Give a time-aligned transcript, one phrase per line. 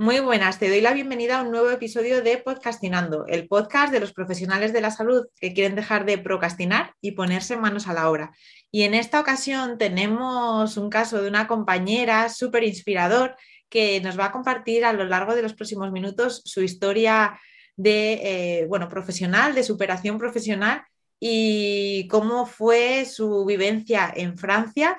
[0.00, 4.00] Muy buenas, te doy la bienvenida a un nuevo episodio de Podcastinando, el podcast de
[4.00, 8.08] los profesionales de la salud que quieren dejar de procrastinar y ponerse manos a la
[8.08, 8.32] obra.
[8.70, 13.36] Y en esta ocasión tenemos un caso de una compañera súper inspirador
[13.68, 17.38] que nos va a compartir a lo largo de los próximos minutos su historia
[17.76, 20.82] de, eh, bueno, profesional, de superación profesional
[21.20, 24.98] y cómo fue su vivencia en Francia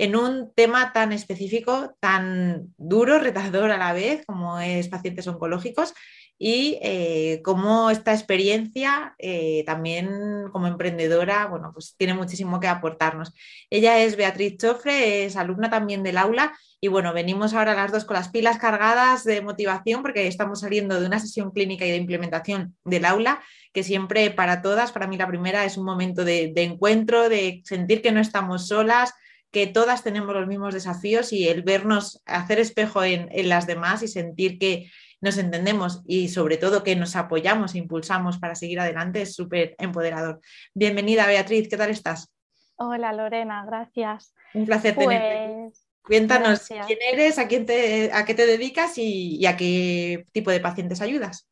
[0.00, 5.92] en un tema tan específico, tan duro, retador a la vez, como es pacientes oncológicos,
[6.38, 13.34] y eh, cómo esta experiencia eh, también como emprendedora, bueno, pues tiene muchísimo que aportarnos.
[13.68, 18.06] Ella es Beatriz Chofre, es alumna también del aula y bueno, venimos ahora las dos
[18.06, 21.96] con las pilas cargadas de motivación porque estamos saliendo de una sesión clínica y de
[21.96, 23.42] implementación del aula,
[23.74, 28.00] que siempre para todas, para mí la primera es un momento de encuentro, de sentir
[28.00, 29.12] que no estamos solas,
[29.50, 34.08] que todas tenemos los mismos desafíos y el vernos, hacer espejo en, las demás y
[34.08, 34.90] sentir que
[35.20, 39.74] nos entendemos y sobre todo que nos apoyamos e impulsamos para seguir adelante es súper
[39.78, 40.40] empoderador.
[40.72, 42.32] Bienvenida Beatriz, ¿qué tal estás?
[42.76, 44.34] Hola Lorena, gracias.
[44.54, 45.64] Un placer tenerte.
[45.64, 50.50] Pues, Cuéntanos quién eres, a, quién te, a qué te dedicas y, a qué tipo
[50.50, 51.46] de pacientes ayudas.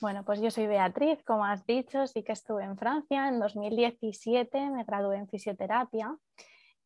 [0.00, 4.70] Bueno, pues yo soy Beatriz, como has dicho, sí que estuve en Francia en 2017,
[4.70, 6.16] me gradué en fisioterapia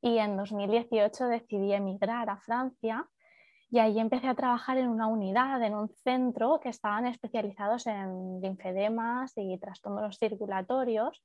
[0.03, 3.09] y en 2018 decidí emigrar a Francia
[3.71, 8.41] y ahí empecé a trabajar en una unidad, en un centro que estaban especializados en
[8.43, 11.25] linfedemas y trastornos circulatorios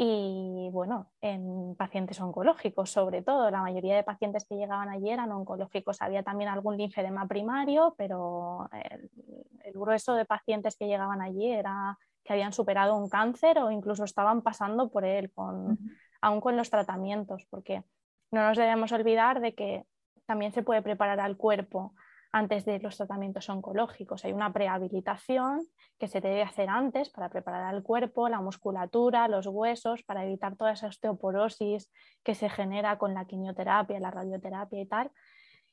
[0.00, 3.50] y bueno, en pacientes oncológicos sobre todo.
[3.50, 6.00] La mayoría de pacientes que llegaban allí eran oncológicos.
[6.00, 12.32] Había también algún linfedema primario, pero el, grueso de pacientes que llegaban allí era que
[12.32, 15.78] habían superado un cáncer o incluso estaban pasando por él, con,
[16.20, 17.84] aún con los tratamientos, porque
[18.30, 19.84] no nos debemos olvidar de que
[20.26, 21.94] también se puede preparar al cuerpo
[22.32, 24.24] antes de los tratamientos oncológicos.
[24.24, 25.66] Hay una prehabilitación
[25.98, 30.56] que se debe hacer antes para preparar al cuerpo, la musculatura, los huesos, para evitar
[30.56, 31.90] toda esa osteoporosis
[32.22, 35.10] que se genera con la quimioterapia, la radioterapia y tal.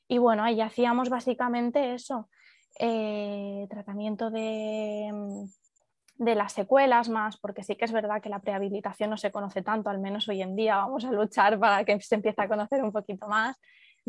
[0.08, 2.28] Y bueno, ahí hacíamos básicamente eso,
[2.78, 5.10] eh, tratamiento de,
[6.18, 9.62] de las secuelas más, porque sí que es verdad que la prehabilitación no se conoce
[9.62, 12.82] tanto, al menos hoy en día vamos a luchar para que se empiece a conocer
[12.82, 13.56] un poquito más.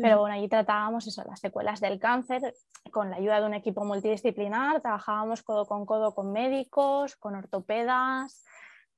[0.00, 2.54] Pero bueno, allí tratábamos eso, las secuelas del cáncer
[2.92, 8.44] con la ayuda de un equipo multidisciplinar, trabajábamos codo con codo con médicos, con ortopedas,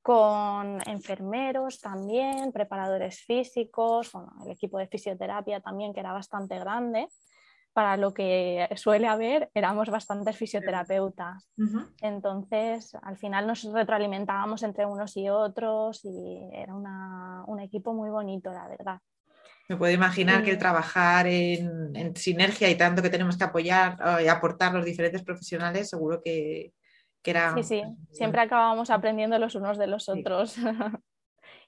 [0.03, 4.13] con enfermeros también, preparadores físicos,
[4.45, 7.09] el equipo de fisioterapia también que era bastante grande
[7.73, 11.49] para lo que suele haber, éramos bastantes fisioterapeutas.
[12.01, 18.53] Entonces, al final nos retroalimentábamos entre unos y otros y era un equipo muy bonito,
[18.53, 18.99] la verdad.
[19.69, 24.75] Me puedo imaginar que trabajar en, sinergia y tanto que tenemos que apoyar y aportar
[24.75, 26.73] los diferentes profesionales, seguro que,
[27.23, 27.55] era...
[27.55, 30.57] Sí, sí, siempre acabábamos aprendiendo los unos de los otros.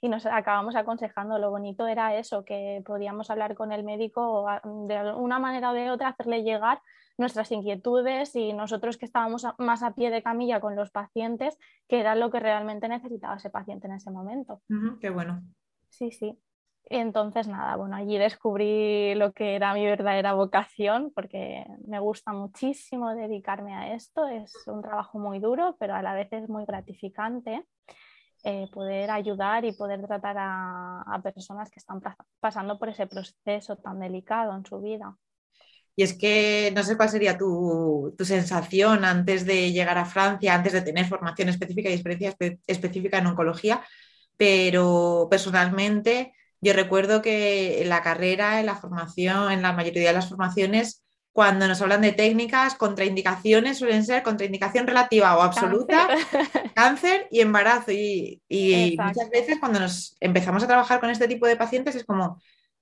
[0.03, 1.39] y nos acabamos aconsejando.
[1.39, 5.91] Lo bonito era eso, que podíamos hablar con el médico de una manera o de
[5.91, 6.83] otra, hacerle llegar
[7.17, 11.57] nuestras inquietudes y nosotros que estábamos más a pie de camilla con los pacientes,
[11.89, 14.61] que era lo que realmente necesitaba ese paciente en ese momento.
[15.01, 15.41] qué bueno.
[15.89, 16.37] Sí, sí.
[16.87, 23.15] Entonces, nada, bueno, allí descubrí lo que era mi verdadera vocación, porque me gusta muchísimo
[23.15, 24.27] dedicarme a esto.
[24.27, 27.65] Es un trabajo muy duro, pero a la vez es muy gratificante.
[28.45, 32.03] Eh, poder ayudar y poder tratar a, personas que están
[32.41, 35.17] pasando por ese proceso tan delicado en su vida.
[35.95, 40.73] Y es que no sé cuál sería tu, sensación antes de llegar a Francia, antes
[40.73, 42.35] de tener formación específica y experiencia
[42.67, 43.81] específica en oncología,
[44.37, 50.29] pero personalmente yo recuerdo que la carrera, en la formación, en la mayoría de las
[50.29, 56.09] formaciones, cuando nos hablan de técnicas, contraindicaciones suelen ser contraindicación relativa o absoluta,
[56.75, 57.91] cáncer, y embarazo.
[57.91, 58.43] Y,
[58.99, 62.41] muchas veces cuando nos empezamos a trabajar con este tipo de pacientes es como,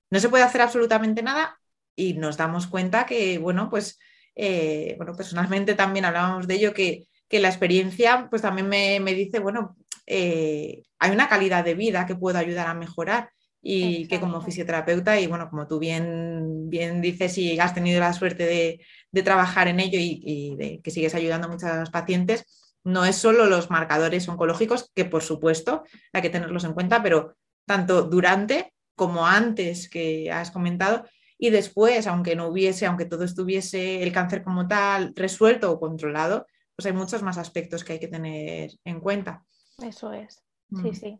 [0.09, 1.57] no se puede hacer absolutamente nada
[1.95, 3.99] y nos damos cuenta que, bueno, pues,
[4.35, 9.77] eh, bueno, personalmente también hablábamos de ello, que, la experiencia pues también me, dice, bueno,
[10.05, 15.19] eh, hay una calidad de vida que puedo ayudar a mejorar y que como fisioterapeuta,
[15.19, 19.79] y bueno, como tú bien, bien dices, y has tenido la suerte de, trabajar en
[19.79, 24.89] ello y, de que sigues ayudando a muchos pacientes, no es solo los marcadores oncológicos,
[24.95, 27.35] que por supuesto hay que tenerlos en cuenta, pero
[27.65, 31.05] tanto durante como antes que has comentado
[31.37, 36.45] y después, aunque no hubiese, aunque todo estuviese el cáncer como tal resuelto o controlado,
[36.75, 39.43] pues hay muchos más aspectos que hay que tener en cuenta.
[39.83, 40.43] Eso es,
[40.81, 41.19] sí,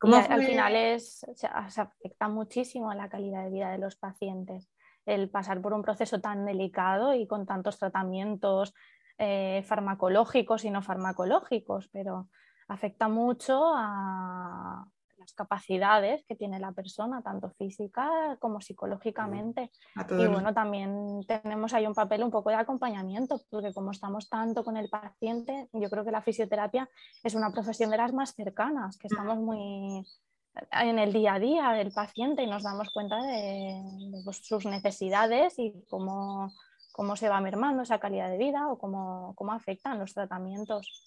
[0.00, 4.70] al final es, se, afecta muchísimo a la calidad de vida de los pacientes.
[5.06, 8.74] el pasar por un proceso tan delicado y con tantos tratamientos
[9.18, 12.28] eh, farmacológicos y no farmacológicos, pero
[12.68, 14.86] afecta mucho a
[15.24, 19.70] las capacidades que tiene la persona, tanto física como psicológicamente.
[20.10, 24.62] Y bueno, también tenemos ahí un papel un poco de acompañamiento, porque como estamos tanto
[24.64, 26.88] con el paciente, yo creo que la fisioterapia
[27.22, 30.06] es una profesión de las más cercanas, que estamos muy
[30.70, 33.82] en el día a día del paciente y nos damos cuenta de,
[34.24, 36.52] pues, sus necesidades y cómo,
[36.94, 41.04] cómo, se va mermando esa calidad de vida o cómo, cómo afectan los tratamientos.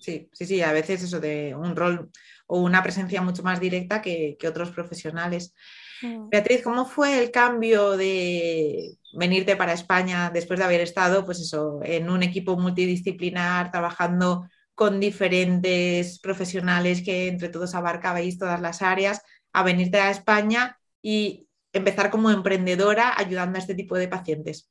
[0.00, 2.10] Sí, sí, sí, a veces eso de un rol
[2.48, 5.54] o una presencia mucho más directa que, otros profesionales.
[6.02, 6.28] Mm.
[6.30, 11.78] Beatriz, ¿cómo fue el cambio de venirte para España después de haber estado pues eso,
[11.84, 19.22] en un equipo multidisciplinar, trabajando con diferentes profesionales que entre todos abarcabais todas las áreas,
[19.52, 24.68] a venirte a España y empezar como emprendedora ayudando a este tipo de pacientes?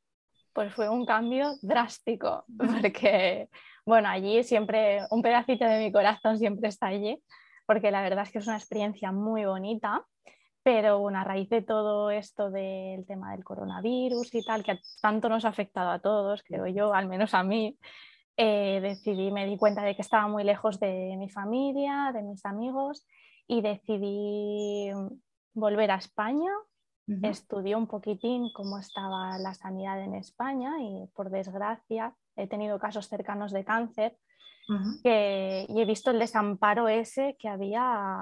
[0.58, 3.48] Pues fue un cambio drástico, porque,
[3.86, 7.22] bueno, allí siempre, un pedacito de mi corazón siempre está allí,
[7.68, 10.04] porque la verdad es que es una experiencia muy bonita,
[10.64, 15.46] pero a raíz de todo esto del tema del coronavirus y tal, que tanto nos
[15.46, 17.78] ha afectado a todos, creo yo, al menos a mí,
[18.36, 22.44] eh, decidí, me di cuenta de que estaba muy lejos de mi familia, de mis
[22.48, 23.06] amigos
[23.46, 24.90] y decidí
[25.54, 26.50] volver a España.
[27.08, 33.08] Estudié un poquitín cómo estaba la sanidad en España y por desgracia he tenido casos
[33.08, 34.18] cercanos de cáncer
[35.04, 38.20] y he visto el desamparo ese que había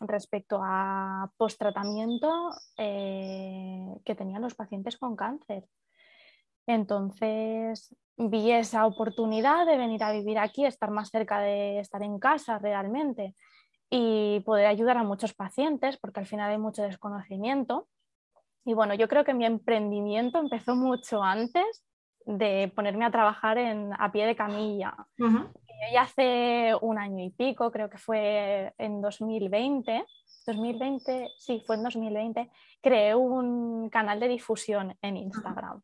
[0.00, 5.64] respecto a post-tratamiento eh, que tenían los pacientes con cáncer.
[6.66, 12.18] Entonces vi esa oportunidad de venir a vivir aquí, estar más cerca de estar en
[12.18, 13.34] casa realmente
[13.90, 17.88] y poder ayudar a muchos pacientes, porque al final hay mucho desconocimiento.
[18.64, 21.84] Y bueno, yo creo que mi emprendimiento empezó mucho antes
[22.26, 24.94] de ponerme a trabajar en, a pie de camilla.
[25.92, 30.04] Ya hace un año y pico, creo que fue en 2020,
[30.46, 32.50] 2020, sí, fue en 2020,
[32.82, 35.80] creé un canal de difusión en Instagram.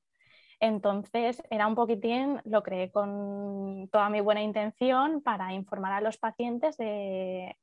[0.61, 6.19] Entonces era un poquitín, lo creé con toda mi buena intención para informar a los
[6.19, 7.57] pacientes de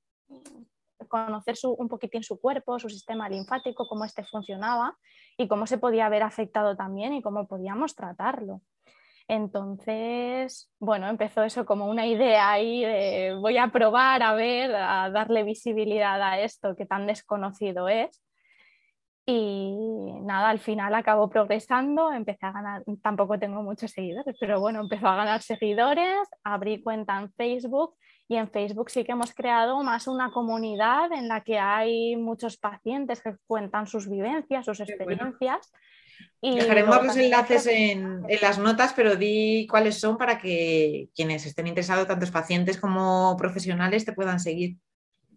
[1.08, 4.98] conocer un poquitín su cuerpo, su sistema linfático, cómo este funcionaba
[5.38, 8.62] y cómo se podía haber afectado también y cómo podíamos tratarlo.
[9.28, 15.10] Entonces, bueno, empezó eso como una idea ahí de voy a probar a ver, a
[15.10, 18.22] darle visibilidad a esto que tan desconocido es.
[19.26, 24.82] Y nada, al final acabó progresando, empecé a ganar, tampoco tengo muchos seguidores, pero bueno,
[24.82, 27.96] empezó a ganar seguidores, abrí cuenta en Facebook
[28.32, 32.56] y en Facebook sí que hemos creado más una comunidad en la que hay muchos
[32.56, 35.70] pacientes que cuentan sus vivencias, sus experiencias.
[36.40, 41.46] Y Dejaremos los enlaces en, en, las notas, pero di cuáles son para que quienes
[41.46, 44.78] estén interesados, tantos pacientes como profesionales, te puedan seguir.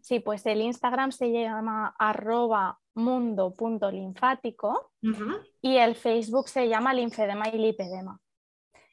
[0.01, 4.93] Sí, pues el Instagram se llama arroba mundo.linfático
[5.61, 8.21] y el Facebook se llama linfedema y lipedema.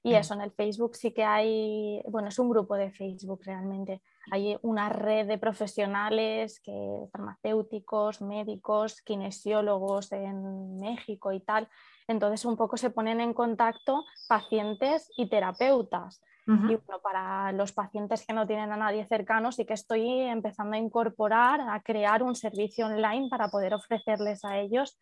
[0.03, 4.01] Y eso, en el Facebook sí que hay, bueno, es un grupo de Facebook realmente.
[4.31, 11.69] Hay una red de profesionales, que, farmacéuticos, médicos, kinesiólogos en México y tal.
[12.07, 18.33] Entonces un poco se ponen en contacto pacientes y terapeutas y para los pacientes que
[18.33, 22.87] no tienen a nadie cercano, sí que estoy empezando a incorporar, a crear un servicio
[22.87, 24.97] online para poder ofrecerles a ellos,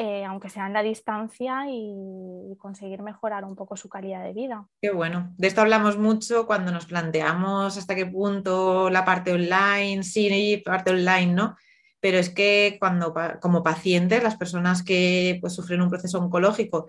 [0.00, 4.68] eh, aunque sea en la distancia, y, conseguir mejorar un poco su calidad de vida.
[4.80, 5.34] Qué bueno.
[5.36, 10.92] De esto hablamos mucho cuando nos planteamos hasta qué punto la parte online, sí, parte
[10.92, 11.56] online, ¿no?
[11.98, 16.88] Pero es que cuando como pacientes, las personas que pues, sufren un proceso oncológico,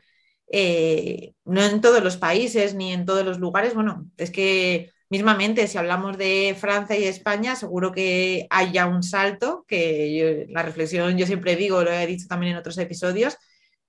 [0.52, 3.74] eh, no en todos los países ni en todos los lugares.
[3.74, 9.66] Bueno, es que mismamente si hablamos de Francia y España, seguro que haya un salto,
[9.68, 13.38] que la reflexión yo siempre digo, lo he dicho también en otros episodios,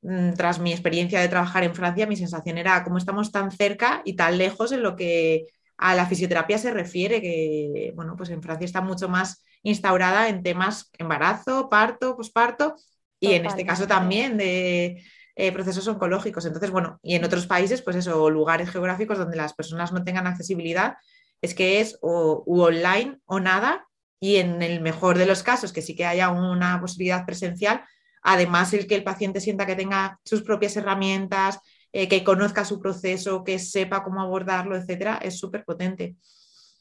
[0.02, 4.02] mm, tras mi experiencia de trabajar en Francia, mi sensación era cómo estamos tan cerca
[4.04, 5.46] y tan lejos en lo que
[5.76, 10.42] a la fisioterapia se refiere, que bueno, pues en Francia está mucho más instaurada en
[10.42, 12.76] temas embarazo, parto, posparto
[13.18, 15.02] y en este caso también de
[15.40, 16.44] eh, procesos oncológicos.
[16.44, 20.26] Entonces, bueno, y en otros países, pues eso, lugares geográficos donde las personas no tengan
[20.26, 20.98] accesibilidad,
[21.40, 23.88] es que es o online o nada,
[24.20, 27.82] y en el mejor de los casos, que sí que haya una posibilidad presencial,
[28.22, 31.58] además el que el paciente sienta que tenga sus propias herramientas,
[31.90, 36.16] eh, que conozca su proceso, que sepa cómo abordarlo, etcétera, es súper potente.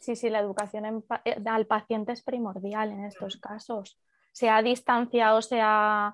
[0.01, 3.97] Sí, sí, la educación eh, al paciente es primordial en estos casos,
[4.33, 6.13] sea distancia o sea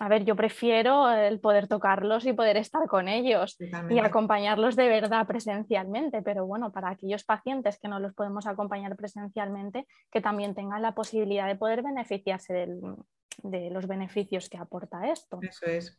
[0.00, 3.56] a ver, yo prefiero el poder tocarlos y poder estar con ellos
[3.88, 8.96] y acompañarlos de verdad presencialmente, pero bueno, para aquellos pacientes que no los podemos acompañar
[8.96, 12.66] presencialmente, que también tengan la posibilidad de poder beneficiarse
[13.42, 15.38] de los beneficios que aporta esto.
[15.42, 15.98] Eso es,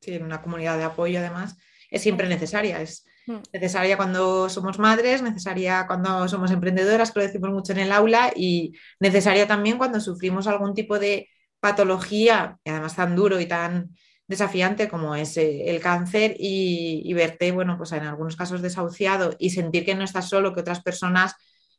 [0.00, 1.56] sí, una comunidad de apoyo además
[1.88, 3.36] es siempre necesaria, es mm.
[3.52, 8.32] necesaria cuando somos madres, necesaria cuando somos emprendedoras, que lo decimos mucho en el aula,
[8.34, 11.28] y necesaria también cuando sufrimos algún tipo de
[11.60, 13.90] patología, y además tan duro y tan
[14.28, 19.50] desafiante como es eh, el cáncer y, verte, bueno, pues en algunos casos desahuciado y
[19.50, 21.34] sentir que no estás solo, que otras personas,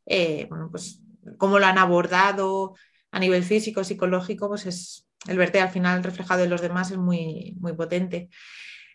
[0.06, 1.02] eh, bueno, pues
[1.38, 2.76] cómo lo han abordado
[3.12, 6.98] a nivel físico, psicológico, pues es el verte al final reflejado en los demás es
[6.98, 8.30] muy, muy potente.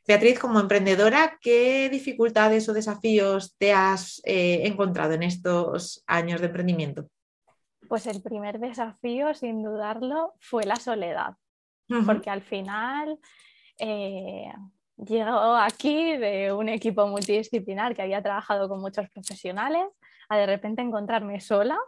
[0.07, 6.49] Beatriz, como emprendedora, ¿qué dificultades o desafíos te has eh, encontrado en estos años de
[6.49, 7.09] emprendimiento?
[7.89, 11.37] Pues el primer desafío, sin dudarlo, fue la soledad,
[12.07, 13.19] porque al final
[13.79, 14.51] eh,
[14.97, 19.87] llegó aquí de un equipo multidisciplinar que había trabajado con muchos profesionales,
[20.29, 21.79] a de repente encontrarme sola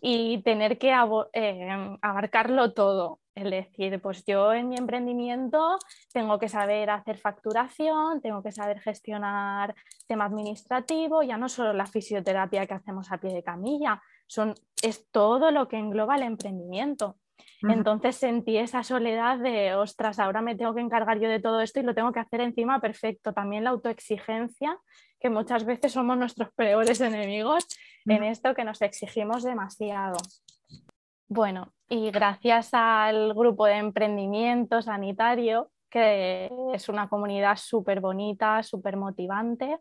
[0.00, 0.92] y tener que
[1.32, 3.20] eh, abarcarlo todo.
[3.34, 5.78] Es decir, pues yo en mi emprendimiento
[6.12, 9.74] tengo que saber hacer facturación, tengo que saber gestionar
[10.06, 14.02] tema administrativo, ya no solo la fisioterapia que hacemos a pie de camilla,
[14.82, 17.16] es todo lo que engloba el emprendimiento.
[17.68, 21.78] Entonces sentí esa soledad de, ostras, ahora me tengo que encargar yo de todo esto
[21.78, 23.32] y lo tengo que hacer encima perfecto.
[23.32, 24.76] También la autoexigencia,
[25.20, 27.66] que muchas veces somos nuestros peores enemigos
[28.06, 30.16] en esto que nos exigimos demasiado.
[31.28, 38.96] Bueno, y gracias al grupo de emprendimiento sanitario, que es una comunidad súper bonita, súper
[38.96, 39.78] motivante,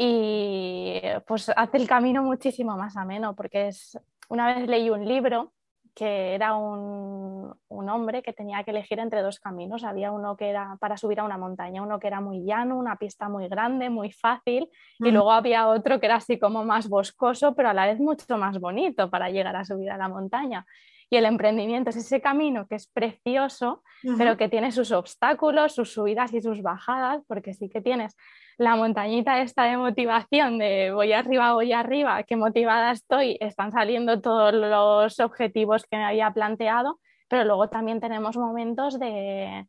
[0.00, 5.52] y pues hace el camino muchísimo más ameno, porque es, una vez leí un libro
[5.92, 9.82] que era un, un, hombre que tenía que elegir entre dos caminos.
[9.82, 12.94] Había uno que era para subir a una montaña, uno que era muy llano, una
[12.94, 17.56] pista muy grande, muy fácil, y luego había otro que era así como más boscoso,
[17.56, 20.64] pero a la vez mucho más bonito para llegar a subir a la montaña.
[21.10, 23.82] Y el emprendimiento es ese camino que es precioso,
[24.18, 28.14] pero que tiene sus obstáculos, sus subidas y sus bajadas, porque sí que tienes
[28.58, 34.20] la montañita esta de motivación de voy arriba, voy arriba, qué motivada estoy, están saliendo
[34.20, 36.98] todos los objetivos que me había planteado,
[37.28, 39.66] pero luego también tenemos momentos de,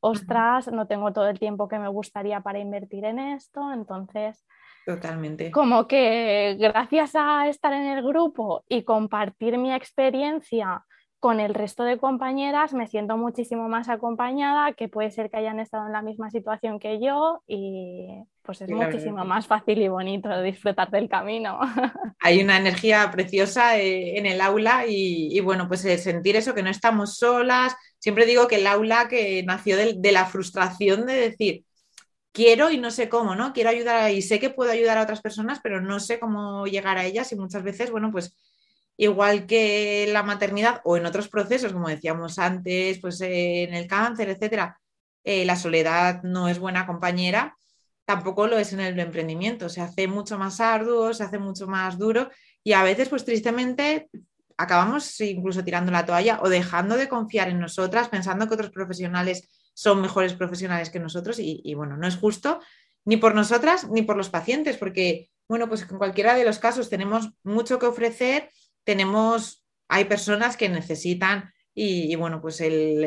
[0.00, 4.44] ostras, no tengo todo el tiempo que me gustaría para invertir en esto, entonces
[4.84, 5.50] Totalmente.
[5.50, 10.84] Como que gracias a estar en el grupo y compartir mi experiencia
[11.22, 15.60] con el resto de compañeras me siento muchísimo más acompañada, que puede ser que hayan
[15.60, 18.08] estado en la misma situación que yo y
[18.42, 21.60] pues es muchísimo más fácil y bonito disfrutar del camino.
[22.18, 26.70] Hay una energía preciosa eh, en el aula y, bueno, pues sentir eso, que no
[26.70, 27.76] estamos solas.
[28.00, 31.64] Siempre digo que el aula que nació de la frustración de decir,
[32.32, 33.52] quiero y no sé cómo, ¿no?
[33.52, 36.98] Quiero ayudar y sé que puedo ayudar a otras personas, pero no sé cómo llegar
[36.98, 38.36] a ellas y muchas veces, bueno, pues
[38.96, 43.86] igual que la maternidad o en otros procesos, como decíamos antes, pues eh, en el
[43.86, 44.78] cáncer, etcétera,
[45.24, 47.56] eh, la soledad no es buena compañera,
[48.04, 51.98] tampoco lo es en el emprendimiento, se hace mucho más arduo, se hace mucho más
[51.98, 52.30] duro
[52.64, 54.08] y a veces, pues tristemente,
[54.56, 59.48] acabamos incluso tirando la toalla o dejando de confiar en nosotras, pensando que otros profesionales
[59.74, 62.60] son mejores profesionales que nosotros y, bueno, no es justo
[63.04, 66.88] ni por nosotras ni por los pacientes, porque bueno, pues en cualquiera de los casos
[66.88, 68.48] tenemos mucho que ofrecer,
[68.84, 73.04] tenemos, hay personas que necesitan y, bueno, pues el,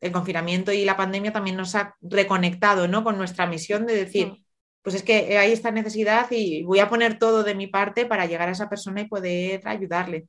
[0.00, 3.02] el, confinamiento y la pandemia también nos ha reconectado ¿no?
[3.02, 4.44] con nuestra misión de decir, mm.
[4.82, 8.26] pues es que hay esta necesidad y voy a poner todo de mi parte para
[8.26, 10.28] llegar a esa persona y poder ayudarle.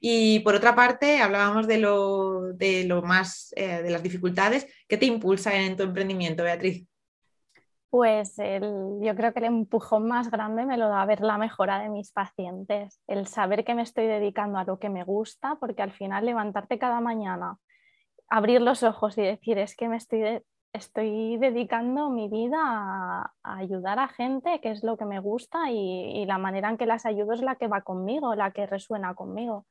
[0.00, 4.66] Y por otra parte, hablábamos de lo, de lo más, eh, de las dificultades.
[4.88, 6.86] ¿Qué te impulsa en tu emprendimiento, Beatriz?
[7.90, 11.90] Pues yo creo que el empujón más grande me lo da ver la mejora de
[11.90, 15.92] mis pacientes, el saber que me estoy dedicando a lo que me gusta, porque al
[15.92, 17.56] final levantarte cada mañana,
[18.28, 20.42] abrir los ojos y decir es que me estoy
[20.74, 26.26] estoy dedicando mi vida a, ayudar a gente, que es lo que me gusta y,
[26.26, 29.66] la manera en que las ayudo es la que va conmigo, la que resuena conmigo.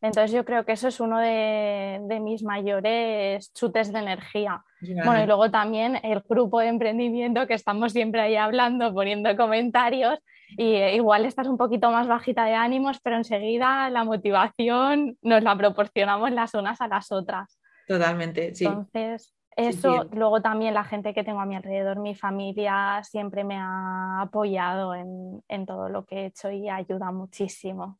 [0.00, 4.64] Entonces yo creo que eso es uno de, mis mayores chutes de energía.
[5.04, 10.18] Bueno, y luego también el grupo de emprendimiento que estamos siempre ahí hablando, poniendo comentarios
[10.56, 15.56] y igual estás un poquito más bajita de ánimos, pero enseguida la motivación nos la
[15.56, 17.60] proporcionamos las unas a las otras.
[17.86, 18.64] Totalmente, sí.
[18.64, 23.56] Entonces, eso, luego también la gente que tengo a mi alrededor, mi familia, siempre me
[23.56, 27.98] ha apoyado en, todo lo que he hecho y ayuda muchísimo.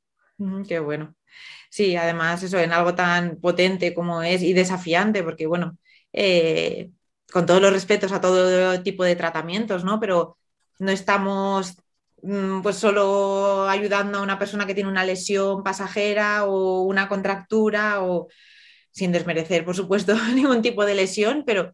[0.68, 1.16] qué bueno.
[1.68, 5.76] Sí, además eso en algo tan potente como es y desafiante, porque bueno,
[6.12, 6.92] eh,
[7.32, 9.98] con todos los respetos a todo tipo de tratamientos, ¿no?
[9.98, 10.38] Pero
[10.78, 11.76] no estamos
[12.22, 18.04] mm, pues solo ayudando a una persona que tiene una lesión pasajera o una contractura
[18.04, 18.28] o
[18.98, 21.72] sin desmerecer, por supuesto, ningún tipo de lesión, pero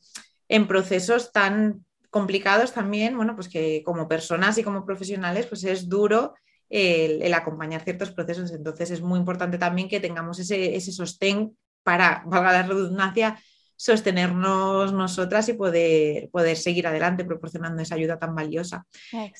[0.49, 5.89] en procesos tan complicados también, bueno, pues que como personas y como profesionales, pues es
[5.89, 6.35] duro
[6.69, 8.53] el, acompañar ciertos procesos.
[8.53, 13.41] Entonces es muy importante también que tengamos ese, sostén para, valga la redundancia,
[13.75, 18.87] sostenernos nosotras y poder, poder seguir adelante proporcionando esa ayuda tan valiosa.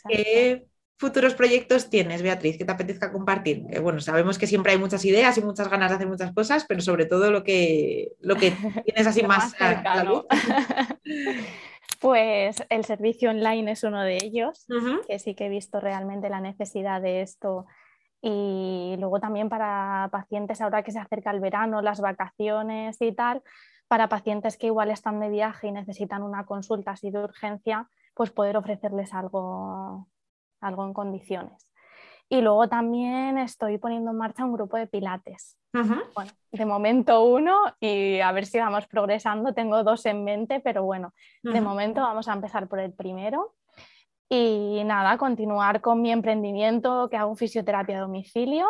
[0.09, 3.65] ¿Qué futuros proyectos tienes, Beatriz, que te apetezca compartir?
[3.81, 6.81] bueno, sabemos que siempre hay muchas ideas y muchas ganas de hacer muchas cosas, pero
[6.81, 8.53] sobre todo lo que, lo que
[8.85, 10.25] tienes así más, a, la luz.
[12.01, 14.67] Pues el servicio online es uno de ellos,
[15.09, 17.67] que sí que he visto realmente la necesidad de esto.
[18.21, 23.43] Y luego también para pacientes, ahora que se acerca el verano, las vacaciones y tal,
[23.89, 28.31] para pacientes que igual están de viaje y necesitan una consulta así de urgencia, pues
[28.31, 30.09] poder ofrecerles algo,
[30.65, 31.71] algo en condiciones.
[32.29, 35.59] Y luego también estoy poniendo en marcha un grupo de pilates.
[36.15, 39.53] Bueno, de momento uno y a ver si vamos progresando.
[39.55, 43.55] Tengo dos en mente, pero bueno, de momento vamos a empezar por el primero.
[44.29, 48.69] Y nada, continuar con mi emprendimiento que hago fisioterapia a domicilio.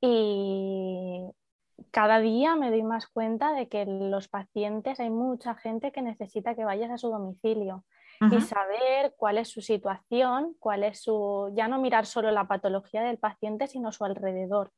[0.00, 1.22] Y
[1.90, 6.54] cada día me doy más cuenta de que los pacientes, hay mucha gente que necesita
[6.54, 7.84] que vayas a su domicilio
[8.20, 13.02] y saber cuál es su situación, cuál es su, ya no mirar solo la patología
[13.02, 14.72] del paciente, sino su alrededor,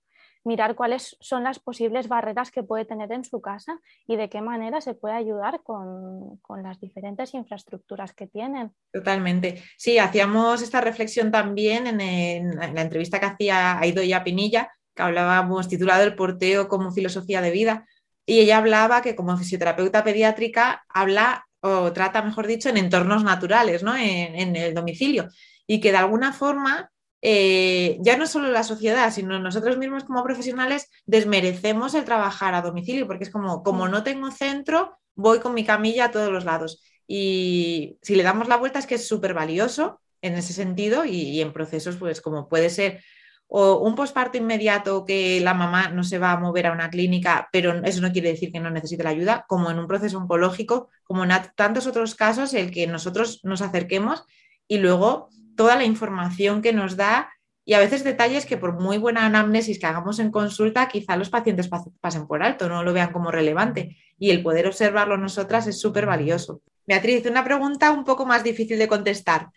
[0.44, 4.40] mirar cuáles son las posibles barreras que puede tener en su casa y de qué
[4.40, 8.72] manera se puede ayudar con, las diferentes infraestructuras que tienen.
[8.92, 9.62] Totalmente.
[9.76, 16.02] Sí, hacíamos esta reflexión también en, la entrevista que hacía Aidoya Pinilla, que hablábamos titulado
[16.02, 17.86] El porteo como filosofía de vida.
[18.26, 23.82] Y ella hablaba que como fisioterapeuta pediátrica habla o trata, mejor dicho, en entornos naturales,
[23.82, 23.96] ¿no?
[23.96, 25.28] en, el domicilio.
[25.66, 26.90] Y que de alguna forma,
[27.22, 32.62] eh, ya no solo la sociedad, sino nosotros mismos como profesionales desmerecemos el trabajar a
[32.62, 33.90] domicilio, porque es como, como mm.
[33.90, 36.82] no tengo centro, voy con mi camilla a todos los lados.
[37.06, 41.16] Y si le damos la vuelta es que es súper valioso en ese sentido y,
[41.16, 43.02] y, en procesos, pues como puede ser
[43.48, 47.48] o un posparto inmediato que la mamá no se va a mover a una clínica,
[47.50, 50.90] pero eso no quiere decir que no necesite la ayuda, como en un proceso oncológico,
[51.04, 54.24] como en tantos otros casos, el que nosotros nos acerquemos
[54.68, 57.30] y luego toda la información que nos da
[57.64, 61.28] y a veces detalles que por muy buena anamnesis que hagamos en consulta, quizá los
[61.30, 61.68] pacientes
[62.00, 66.06] pasen por alto, no lo vean como relevante y el poder observarlo nosotras es súper
[66.06, 66.62] valioso.
[66.86, 69.48] Beatriz, una pregunta un poco más difícil de contestar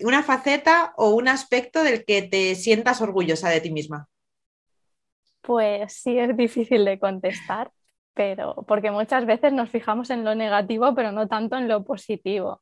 [0.00, 4.08] una faceta o un aspecto del que te sientas orgullosa de ti misma?
[5.42, 7.70] Pues sí, es difícil de contestar,
[8.14, 12.61] pero porque muchas veces nos fijamos en lo negativo, pero no tanto en lo positivo.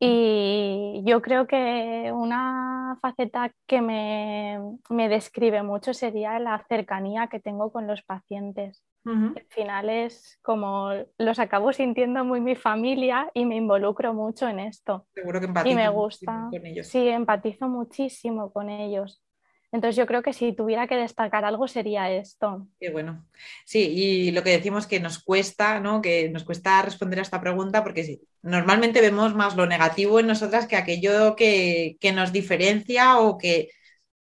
[0.00, 4.58] Y yo creo que una faceta que me,
[4.90, 8.84] me describe mucho sería la cercanía que tengo con los pacientes.
[9.04, 14.60] Al final es como los acabo sintiendo muy mi familia y me involucro mucho en
[14.60, 15.06] esto.
[15.14, 15.72] Seguro que empatizo.
[15.72, 16.48] Y me gusta.
[16.50, 16.88] Con ellos.
[16.88, 19.22] Sí, empatizo muchísimo con ellos.
[19.70, 22.66] Entonces yo creo que si tuviera que destacar algo sería esto.
[22.80, 23.26] Qué bueno.
[23.66, 26.00] Sí, y lo que decimos que nos cuesta, ¿no?
[26.00, 30.66] Que nos cuesta responder a esta pregunta porque normalmente vemos más lo negativo en nosotras
[30.66, 33.68] que aquello que, que nos diferencia o que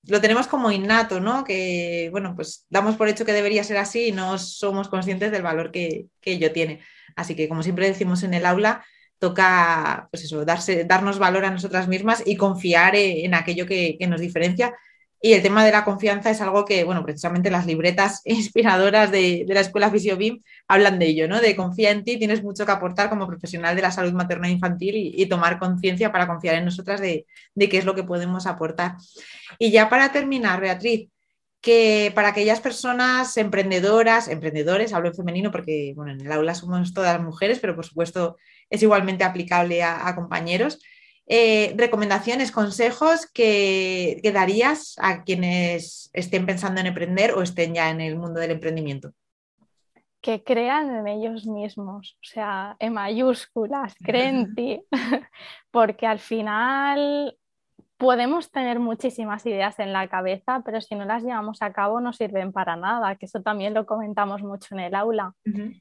[0.08, 1.44] lo tenemos como innato, ¿no?
[1.44, 5.44] Que, bueno, pues damos por hecho que debería ser así y no somos conscientes del
[5.44, 6.82] valor que, ello tiene.
[7.16, 8.86] Así que, como siempre decimos en el aula,
[9.20, 14.08] toca, pues eso, darse, darnos valor a nosotras mismas y confiar en, aquello que, que
[14.08, 14.76] nos diferencia
[15.20, 19.46] y el tema de la confianza es algo que, bueno, precisamente las libretas inspiradoras de,
[19.48, 21.42] la escuela FisioBIM hablan de ello, ¿no?
[21.42, 24.52] De confía en ti, tienes mucho que aportar como profesional de la salud materna e
[24.52, 27.26] infantil y, tomar conciencia para confiar en nosotras de,
[27.58, 28.96] qué es lo que podemos aportar.
[29.60, 31.10] Y ya para terminar, Beatriz,
[31.60, 36.94] que para aquellas personas emprendedoras, emprendedores, hablo en femenino porque, bueno, en el aula somos
[36.94, 38.38] todas mujeres, pero por supuesto
[38.70, 40.80] es igualmente aplicable a compañeros
[41.30, 48.00] eh, recomendaciones, consejos que, darías a quienes estén pensando en emprender o estén ya en
[48.00, 49.12] el mundo del emprendimiento?
[50.22, 54.82] Que crean en ellos mismos, o sea, en mayúsculas, creen en ti,
[55.72, 57.38] porque al final
[57.98, 62.14] podemos tener muchísimas ideas en la cabeza, pero si no las llevamos a cabo no
[62.14, 65.34] sirven para nada, que eso también lo comentamos mucho en el aula,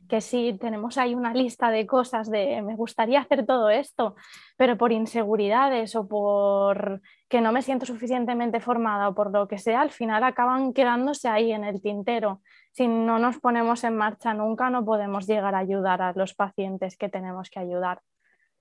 [0.09, 4.17] que si tenemos ahí una lista de cosas de me gustaría hacer todo esto,
[4.57, 9.59] pero por inseguridades o por que no me siento suficientemente formada o por lo que
[9.59, 12.41] sea, al final acaban quedándose ahí en el tintero.
[12.73, 16.97] Si no nos ponemos en marcha nunca, no podemos llegar a ayudar a los pacientes
[16.97, 18.01] que tenemos que ayudar.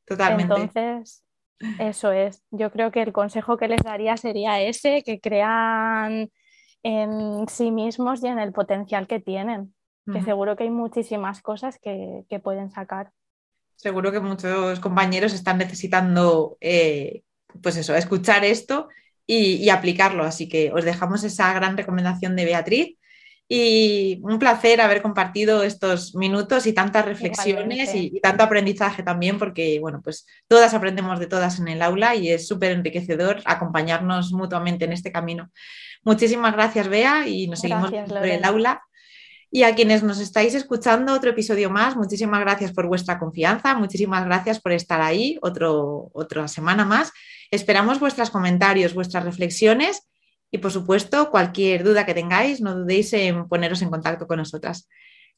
[0.06, 0.44] Totalmente.
[0.44, 1.25] Entonces,
[1.80, 2.44] eso es.
[2.52, 6.32] Yo creo que el consejo que les daría sería ese, que crean
[6.84, 9.74] en sí mismos y en el potencial que tienen,
[10.12, 13.12] que seguro que hay muchísimas cosas que, pueden sacar.
[13.76, 17.24] Seguro que muchos compañeros están necesitando, eh,
[17.62, 18.88] pues eso, escuchar esto
[19.26, 20.24] y, y, aplicarlo.
[20.24, 22.98] Así que os dejamos esa gran recomendación de Beatriz
[23.48, 29.80] y un placer haber compartido estos minutos y tantas reflexiones y, tanto aprendizaje también, porque
[29.80, 34.86] bueno, pues todas aprendemos de todas en el aula y es súper enriquecedor acompañarnos mutuamente
[34.86, 35.52] en este camino.
[36.04, 38.82] Muchísimas gracias, Bea, y nos seguimos por el aula.
[39.52, 44.26] Y a quienes nos estáis escuchando otro episodio más, muchísimas gracias por vuestra confianza, muchísimas
[44.26, 47.12] gracias por estar ahí otro, otra semana más.
[47.52, 50.02] Esperamos vuestros comentarios, vuestras reflexiones
[50.56, 54.88] y por supuesto, cualquier duda que tengáis, no dudéis en poneros en contacto con nosotras.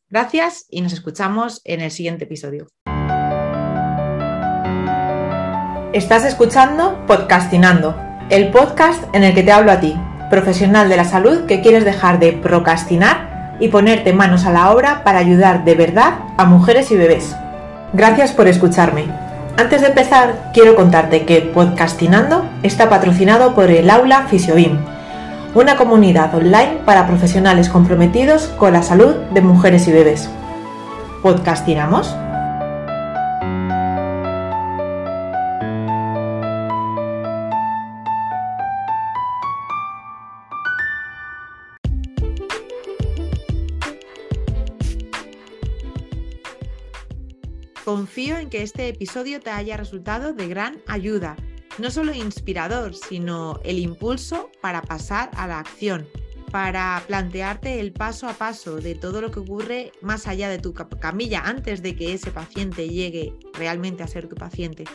[0.09, 2.67] Gracias y nos escuchamos en el siguiente episodio.
[5.91, 7.99] Estás escuchando Podcastinando,
[8.29, 9.95] el podcast en el que te hablo a ti,
[10.29, 15.03] profesional de la salud que quieres dejar de procrastinar y ponerte manos a la obra
[15.03, 17.35] para ayudar de verdad a mujeres y bebés.
[17.93, 19.05] Gracias por escucharme.
[19.57, 24.77] Antes de empezar, quiero contarte que Podcastinando está patrocinado por el Aula Fisiobim
[25.57, 30.29] una comunidad online para profesionales comprometidos con la salud de mujeres y bebés.
[31.23, 32.15] ¿Podcastinamos?
[47.83, 51.35] Confío en que este episodio te haya resultado de gran ayuda
[51.77, 56.07] no solo inspirador, sino el impulso para pasar a la acción,
[56.51, 60.73] para plantearte el paso a paso de todo lo que ocurre más allá de tu
[60.73, 64.85] camilla antes de que ese paciente llegue realmente a ser tu paciente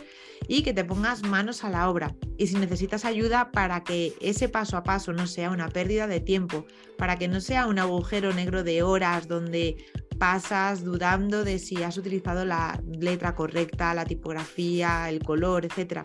[0.47, 2.15] y que te pongas manos a la obra.
[2.37, 6.19] Y si necesitas ayuda para que ese paso a paso no sea una pérdida de
[6.19, 6.65] tiempo,
[6.97, 9.85] para que no sea un agujero negro de horas donde
[10.17, 16.03] pasas dudando de si has utilizado la letra correcta, la tipografía, el color, etcétera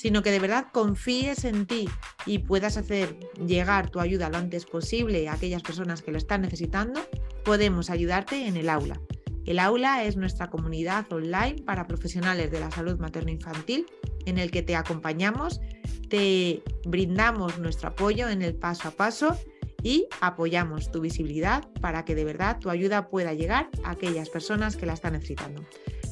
[0.00, 1.86] sino que de verdad confíes en ti
[2.24, 6.40] y puedas hacer llegar tu ayuda lo antes posible a aquellas personas que lo están
[6.40, 7.02] necesitando,
[7.44, 8.98] podemos ayudarte en el aula.
[9.44, 13.84] El aula es nuestra comunidad online para profesionales de la salud materno-infantil
[14.24, 15.60] en el que te acompañamos,
[16.08, 19.38] te brindamos nuestro apoyo en el paso a paso
[19.82, 24.76] y apoyamos tu visibilidad para que de verdad tu ayuda pueda llegar a aquellas personas
[24.76, 25.62] que la están necesitando.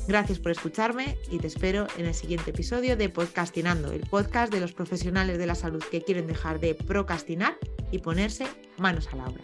[0.08, 4.58] Gracias por escucharme y te espero en el siguiente episodio de Podcastinando, el podcast de
[4.58, 7.58] los profesionales de la salud que quieren dejar de procrastinar
[7.92, 8.46] y ponerse
[8.78, 9.42] manos a la obra.